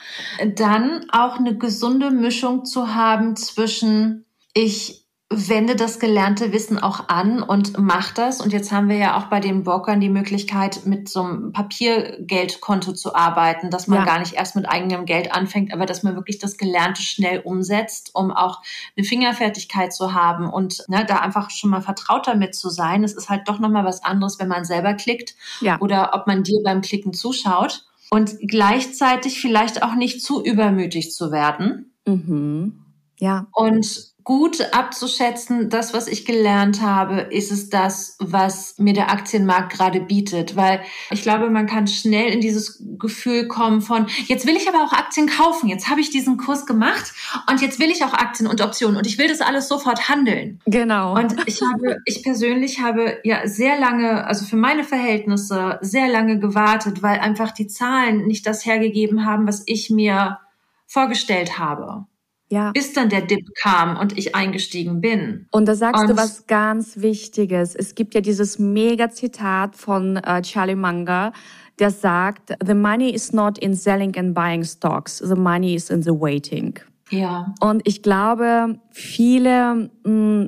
[0.55, 7.43] Dann auch eine gesunde Mischung zu haben zwischen ich wende das gelernte Wissen auch an
[7.43, 8.41] und mach das.
[8.41, 12.93] Und jetzt haben wir ja auch bei den Brokern die Möglichkeit, mit so einem Papiergeldkonto
[12.93, 14.05] zu arbeiten, dass man ja.
[14.05, 18.10] gar nicht erst mit eigenem Geld anfängt, aber dass man wirklich das Gelernte schnell umsetzt,
[18.13, 18.62] um auch
[18.97, 23.03] eine Fingerfertigkeit zu haben und ne, da einfach schon mal vertraut damit zu sein.
[23.03, 25.79] Es ist halt doch nochmal was anderes, wenn man selber klickt ja.
[25.79, 31.31] oder ob man dir beim Klicken zuschaut und gleichzeitig vielleicht auch nicht zu übermütig zu
[31.31, 31.93] werden.
[32.07, 32.85] Mhm.
[33.19, 33.47] Ja.
[33.53, 39.73] Und gut abzuschätzen, das, was ich gelernt habe, ist es das, was mir der Aktienmarkt
[39.73, 40.55] gerade bietet.
[40.55, 44.83] Weil ich glaube, man kann schnell in dieses Gefühl kommen von, jetzt will ich aber
[44.83, 47.11] auch Aktien kaufen, jetzt habe ich diesen Kurs gemacht
[47.49, 50.61] und jetzt will ich auch Aktien und Optionen und ich will das alles sofort handeln.
[50.67, 51.17] Genau.
[51.17, 56.37] Und ich habe, ich persönlich habe ja sehr lange, also für meine Verhältnisse sehr lange
[56.37, 60.37] gewartet, weil einfach die Zahlen nicht das hergegeben haben, was ich mir
[60.85, 62.05] vorgestellt habe.
[62.51, 62.71] Ja.
[62.71, 65.47] Bis dann der Dip kam und ich eingestiegen bin.
[65.51, 67.75] Und da sagst und du was ganz Wichtiges.
[67.75, 71.31] Es gibt ja dieses Mega-Zitat von äh, Charlie Munger,
[71.77, 76.01] der sagt, The money is not in selling and buying stocks, the money is in
[76.01, 76.79] the waiting.
[77.09, 77.55] Ja.
[77.59, 80.45] Und ich glaube, viele mm,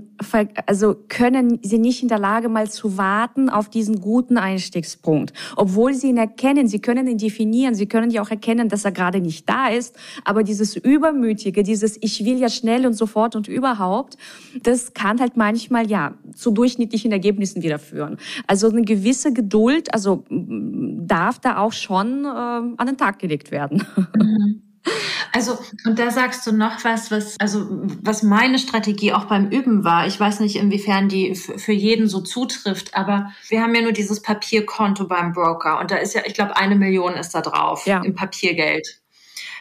[0.65, 5.33] also können sie nicht in der Lage, mal zu warten auf diesen guten Einstiegspunkt.
[5.55, 8.91] Obwohl sie ihn erkennen, sie können ihn definieren, sie können ja auch erkennen, dass er
[8.91, 9.95] gerade nicht da ist.
[10.23, 14.17] Aber dieses Übermütige, dieses Ich will ja schnell und sofort und überhaupt,
[14.61, 18.17] das kann halt manchmal ja zu durchschnittlichen Ergebnissen wieder führen.
[18.45, 23.83] Also eine gewisse Geduld, also darf da auch schon äh, an den Tag gelegt werden.
[24.15, 24.61] Mhm.
[25.33, 27.67] Also, und da sagst du noch was, was, also,
[28.01, 30.07] was meine Strategie auch beim Üben war.
[30.07, 34.21] Ich weiß nicht, inwiefern die für jeden so zutrifft, aber wir haben ja nur dieses
[34.21, 38.01] Papierkonto beim Broker und da ist ja, ich glaube, eine Million ist da drauf ja.
[38.01, 39.01] im Papiergeld.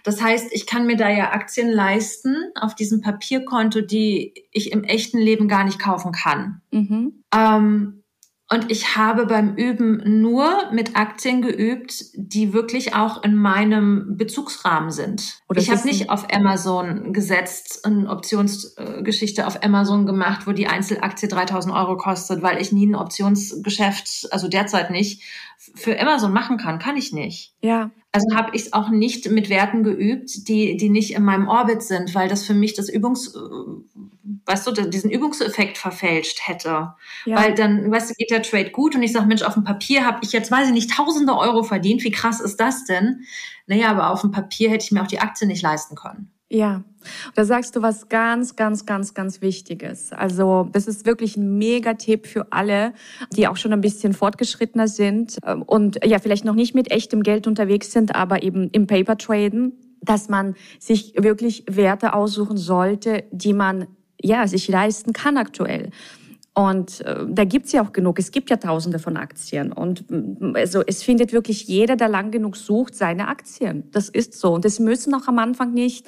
[0.03, 4.85] Das heißt, ich kann mir da ja Aktien leisten auf diesem Papierkonto, die ich im
[4.85, 6.63] echten Leben gar nicht kaufen kann.
[6.71, 7.23] Mhm.
[7.35, 8.00] Ähm,
[8.53, 14.91] und ich habe beim Üben nur mit Aktien geübt, die wirklich auch in meinem Bezugsrahmen
[14.91, 15.39] sind.
[15.49, 21.29] Oder ich habe nicht auf Amazon gesetzt, eine Optionsgeschichte auf Amazon gemacht, wo die Einzelaktie
[21.29, 25.23] 3000 Euro kostet, weil ich nie ein Optionsgeschäft, also derzeit nicht,
[25.75, 26.79] für Amazon machen kann.
[26.79, 27.55] Kann ich nicht.
[27.61, 27.91] Ja.
[28.13, 31.83] Also habe ich es auch nicht mit Werten geübt, die, die nicht in meinem Orbit
[31.83, 33.35] sind, weil das für mich das Übungs,
[34.47, 36.95] weißt du, diesen Übungseffekt verfälscht hätte.
[37.27, 37.37] Ja.
[37.37, 40.07] Weil dann, weißt du, geht der Trade gut und ich sage, Mensch, auf dem Papier
[40.07, 42.03] habe ich jetzt, weiß ich nicht, tausende Euro verdient.
[42.03, 43.25] Wie krass ist das denn?
[43.67, 46.33] Naja, aber auf dem Papier hätte ich mir auch die Aktie nicht leisten können.
[46.53, 46.83] Ja,
[47.37, 50.13] da sagst du was ganz, ganz, ganz, ganz Wichtiges.
[50.13, 52.93] Also das ist wirklich ein Mega-Tipp für alle,
[53.33, 57.23] die auch schon ein bisschen fortgeschrittener sind ähm, und ja vielleicht noch nicht mit echtem
[57.23, 63.23] Geld unterwegs sind, aber eben im Paper traden, dass man sich wirklich Werte aussuchen sollte,
[63.31, 63.87] die man
[64.21, 65.91] ja sich leisten kann aktuell.
[66.53, 68.19] Und äh, da gibt's ja auch genug.
[68.19, 69.73] Es gibt ja Tausende von Aktien.
[69.73, 70.05] Und
[70.55, 73.85] also es findet wirklich jeder, der lang genug sucht, seine Aktien.
[73.93, 74.55] Das ist so.
[74.55, 76.07] Und das müssen auch am Anfang nicht.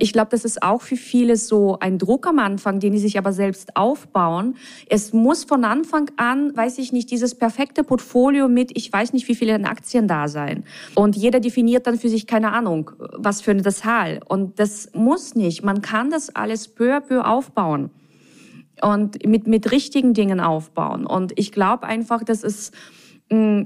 [0.00, 3.18] Ich glaube, das ist auch für viele so ein Druck am Anfang, den die sich
[3.18, 4.56] aber selbst aufbauen.
[4.88, 9.28] Es muss von Anfang an, weiß ich nicht, dieses perfekte Portfolio mit, ich weiß nicht,
[9.28, 10.64] wie viele Aktien da sein.
[10.96, 14.20] Und jeder definiert dann für sich, keine Ahnung, was für eine Zahl.
[14.26, 15.62] Und das muss nicht.
[15.62, 17.90] Man kann das alles peu à peu aufbauen
[18.82, 21.06] und mit, mit richtigen Dingen aufbauen.
[21.06, 22.72] Und ich glaube einfach, dass es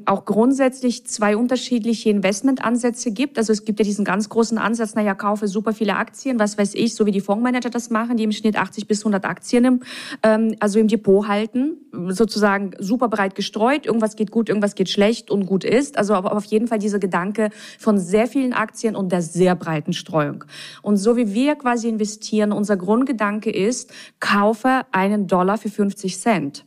[0.07, 3.39] auch grundsätzlich zwei unterschiedliche Investmentansätze gibt.
[3.39, 6.75] Also es gibt ja diesen ganz großen Ansatz, naja, kaufe super viele Aktien, was weiß
[6.75, 9.81] ich, so wie die Fondsmanager das machen, die im Schnitt 80 bis 100 Aktien im,
[10.23, 11.79] ähm, also im Depot halten,
[12.09, 15.99] sozusagen super breit gestreut, irgendwas geht gut, irgendwas geht schlecht und gut ist.
[15.99, 20.45] Also auf jeden Fall dieser Gedanke von sehr vielen Aktien und der sehr breiten Streuung.
[20.83, 26.65] Und so wie wir quasi investieren, unser Grundgedanke ist, kaufe einen Dollar für 50 Cent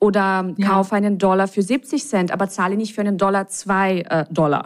[0.00, 0.68] oder ja.
[0.68, 4.64] kaufe einen Dollar für 70 Cent, aber zahle nicht für einen Dollar zwei äh, Dollar.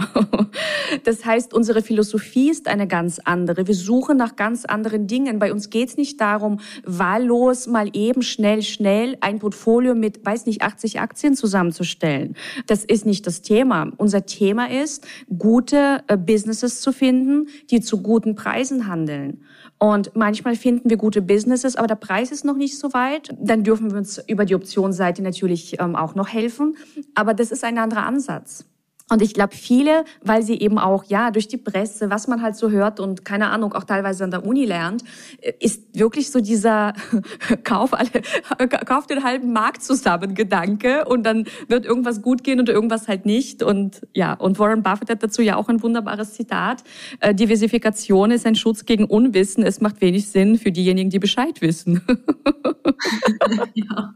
[1.05, 3.66] das heißt, unsere Philosophie ist eine ganz andere.
[3.66, 5.38] Wir suchen nach ganz anderen Dingen.
[5.38, 10.45] Bei uns geht es nicht darum, wahllos mal eben schnell, schnell ein Portfolio mit, weiß
[10.45, 12.37] nicht, 80 Aktien zusammenzustellen.
[12.66, 13.90] Das ist nicht das Thema.
[13.97, 15.07] Unser Thema ist,
[15.38, 19.42] gute äh, Businesses zu finden, die zu guten Preisen handeln.
[19.83, 23.35] Und manchmal finden wir gute Businesses, aber der Preis ist noch nicht so weit.
[23.37, 26.77] Dann dürfen wir uns über die Optionsseite natürlich ähm, auch noch helfen.
[27.16, 28.64] Aber das ist ein anderer Ansatz.
[29.12, 32.57] Und ich glaube, viele, weil sie eben auch, ja, durch die Presse, was man halt
[32.57, 35.05] so hört und keine Ahnung, auch teilweise an der Uni lernt,
[35.42, 36.94] äh, ist wirklich so dieser
[37.62, 38.09] Kauf, alle,
[38.87, 43.27] Kauf den halben Markt zusammen Gedanke und dann wird irgendwas gut gehen oder irgendwas halt
[43.27, 43.62] nicht.
[43.62, 46.83] Und ja, und Warren Buffett hat dazu ja auch ein wunderbares Zitat.
[47.20, 49.62] Äh, Diversifikation ist ein Schutz gegen Unwissen.
[49.62, 52.01] Es macht wenig Sinn für diejenigen, die Bescheid wissen.
[53.75, 54.14] ja.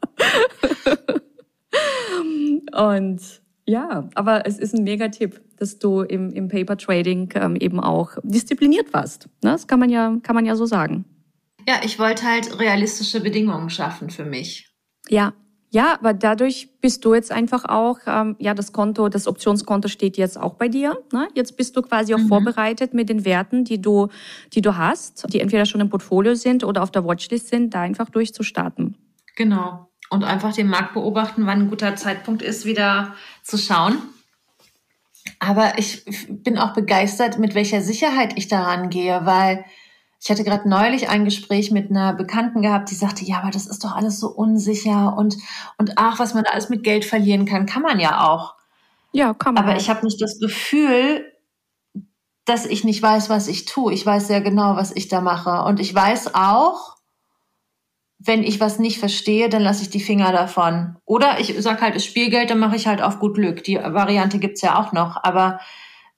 [2.72, 3.20] und
[3.66, 8.12] ja, aber es ist ein Mega-Tipp, dass du im, im Paper Trading ähm, eben auch
[8.22, 9.29] diszipliniert warst.
[9.42, 9.50] Ne?
[9.50, 11.05] Das kann man ja, kann man ja so sagen.
[11.68, 14.70] Ja, ich wollte halt realistische Bedingungen schaffen für mich.
[15.09, 15.35] Ja,
[15.70, 20.16] ja, aber dadurch bist du jetzt einfach auch, ähm, ja, das Konto, das Optionskonto steht
[20.16, 20.96] jetzt auch bei dir.
[21.12, 21.29] Ne?
[21.35, 22.29] Jetzt bist du quasi auch mhm.
[22.29, 24.09] vorbereitet mit den Werten, die du,
[24.52, 27.81] die du hast, die entweder schon im Portfolio sind oder auf der Watchlist sind, da
[27.81, 28.96] einfach durchzustarten.
[29.35, 33.14] Genau und einfach den Markt beobachten, wann ein guter Zeitpunkt ist, wieder
[33.46, 33.98] zu schauen.
[35.38, 39.64] Aber ich bin auch begeistert, mit welcher Sicherheit ich daran gehe, weil
[40.20, 43.66] ich hatte gerade neulich ein Gespräch mit einer Bekannten gehabt, die sagte, ja, aber das
[43.66, 45.37] ist doch alles so unsicher und,
[45.78, 48.54] und ach, was man da alles mit Geld verlieren kann, kann man ja auch.
[49.12, 49.64] Ja, kann man.
[49.64, 51.32] Aber ich habe nicht das Gefühl,
[52.44, 53.92] dass ich nicht weiß, was ich tue.
[53.92, 55.62] Ich weiß sehr genau, was ich da mache.
[55.64, 56.95] Und ich weiß auch,
[58.18, 60.96] wenn ich was nicht verstehe, dann lasse ich die Finger davon.
[61.05, 63.62] Oder ich sag halt, es Spielgeld, dann mache ich halt auf gut Glück.
[63.64, 65.22] Die Variante gibt's ja auch noch.
[65.22, 65.61] Aber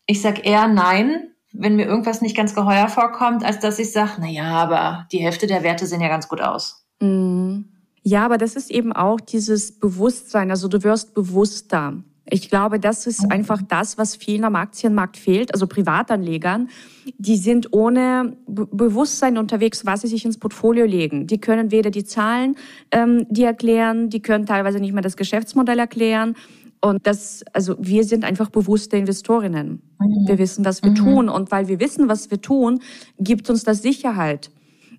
[0.06, 4.12] ich sag eher nein, wenn mir irgendwas nicht ganz geheuer vorkommt, als dass ich sage,
[4.20, 6.84] na ja, aber die Hälfte der Werte sehen ja ganz gut aus.
[7.00, 7.62] Mm.
[8.02, 10.50] Ja, aber das ist eben auch dieses Bewusstsein.
[10.50, 11.94] Also du wirst bewusster.
[12.30, 13.32] Ich glaube, das ist mhm.
[13.32, 16.68] einfach das, was vielen am Aktienmarkt fehlt, also Privatanlegern.
[17.16, 21.26] Die sind ohne Bewusstsein unterwegs, was sie sich ins Portfolio legen.
[21.26, 22.56] Die können weder die Zahlen
[22.90, 26.34] ähm, die erklären, die können teilweise nicht mehr das Geschäftsmodell erklären.
[26.80, 29.82] Und das, also wir sind einfach bewusste Investorinnen.
[29.98, 30.28] Mhm.
[30.28, 30.96] Wir wissen, was wir mhm.
[30.96, 31.28] tun.
[31.28, 32.80] Und weil wir wissen, was wir tun,
[33.18, 34.50] gibt uns das Sicherheit.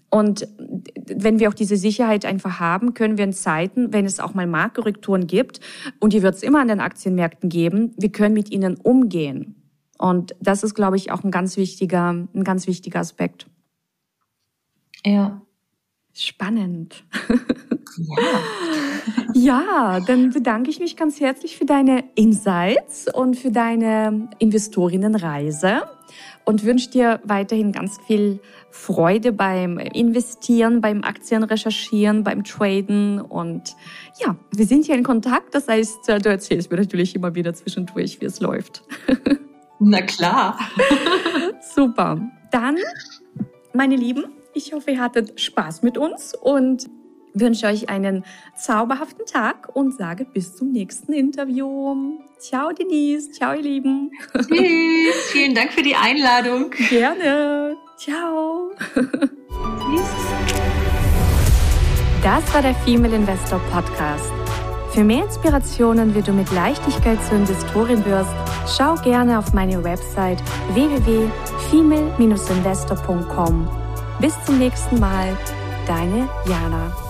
[0.10, 0.48] Und
[1.08, 4.48] wenn wir auch diese Sicherheit einfach haben, können wir in Zeiten, wenn es auch mal
[4.48, 5.60] Marktkorrekturen gibt,
[6.00, 9.56] und die wird es immer an den Aktienmärkten geben, wir können mit ihnen umgehen.
[9.98, 13.48] Und das ist, glaube ich, auch ein ganz wichtiger, ein ganz wichtiger Aspekt.
[15.06, 15.42] Ja.
[16.14, 17.04] Spannend.
[17.98, 18.16] Ja.
[19.34, 25.84] ja, dann bedanke ich mich ganz herzlich für deine Insights und für deine Investorinnenreise
[26.50, 28.40] und wünsche dir weiterhin ganz viel
[28.72, 33.76] Freude beim Investieren, beim Aktien recherchieren, beim Traden und
[34.20, 35.54] ja, wir sind hier in Kontakt.
[35.54, 38.82] Das heißt, du erzählst mir natürlich immer wieder zwischendurch, wie es läuft.
[39.80, 40.58] Na klar.
[41.76, 42.20] Super.
[42.52, 42.78] Dann,
[43.74, 44.24] meine Lieben,
[44.56, 46.90] ich hoffe, ihr hattet Spaß mit uns und
[47.34, 48.24] wünsche euch einen
[48.56, 52.20] zauberhaften Tag und sage bis zum nächsten Interview.
[52.40, 53.32] Ciao, Denise.
[53.32, 54.12] Ciao, ihr Lieben.
[54.34, 55.16] Tschüss.
[55.32, 56.72] Vielen Dank für die Einladung.
[56.90, 57.76] Gerne.
[57.98, 58.72] Ciao.
[58.94, 60.10] Tschüss.
[62.24, 64.32] Das war der Female Investor Podcast.
[64.92, 68.34] Für mehr Inspirationen, wie du mit Leichtigkeit zur Investorin wirst,
[68.68, 70.42] schau gerne auf meine Website
[70.74, 73.70] www.female-investor.com.
[74.20, 75.38] Bis zum nächsten Mal,
[75.88, 77.09] deine Jana.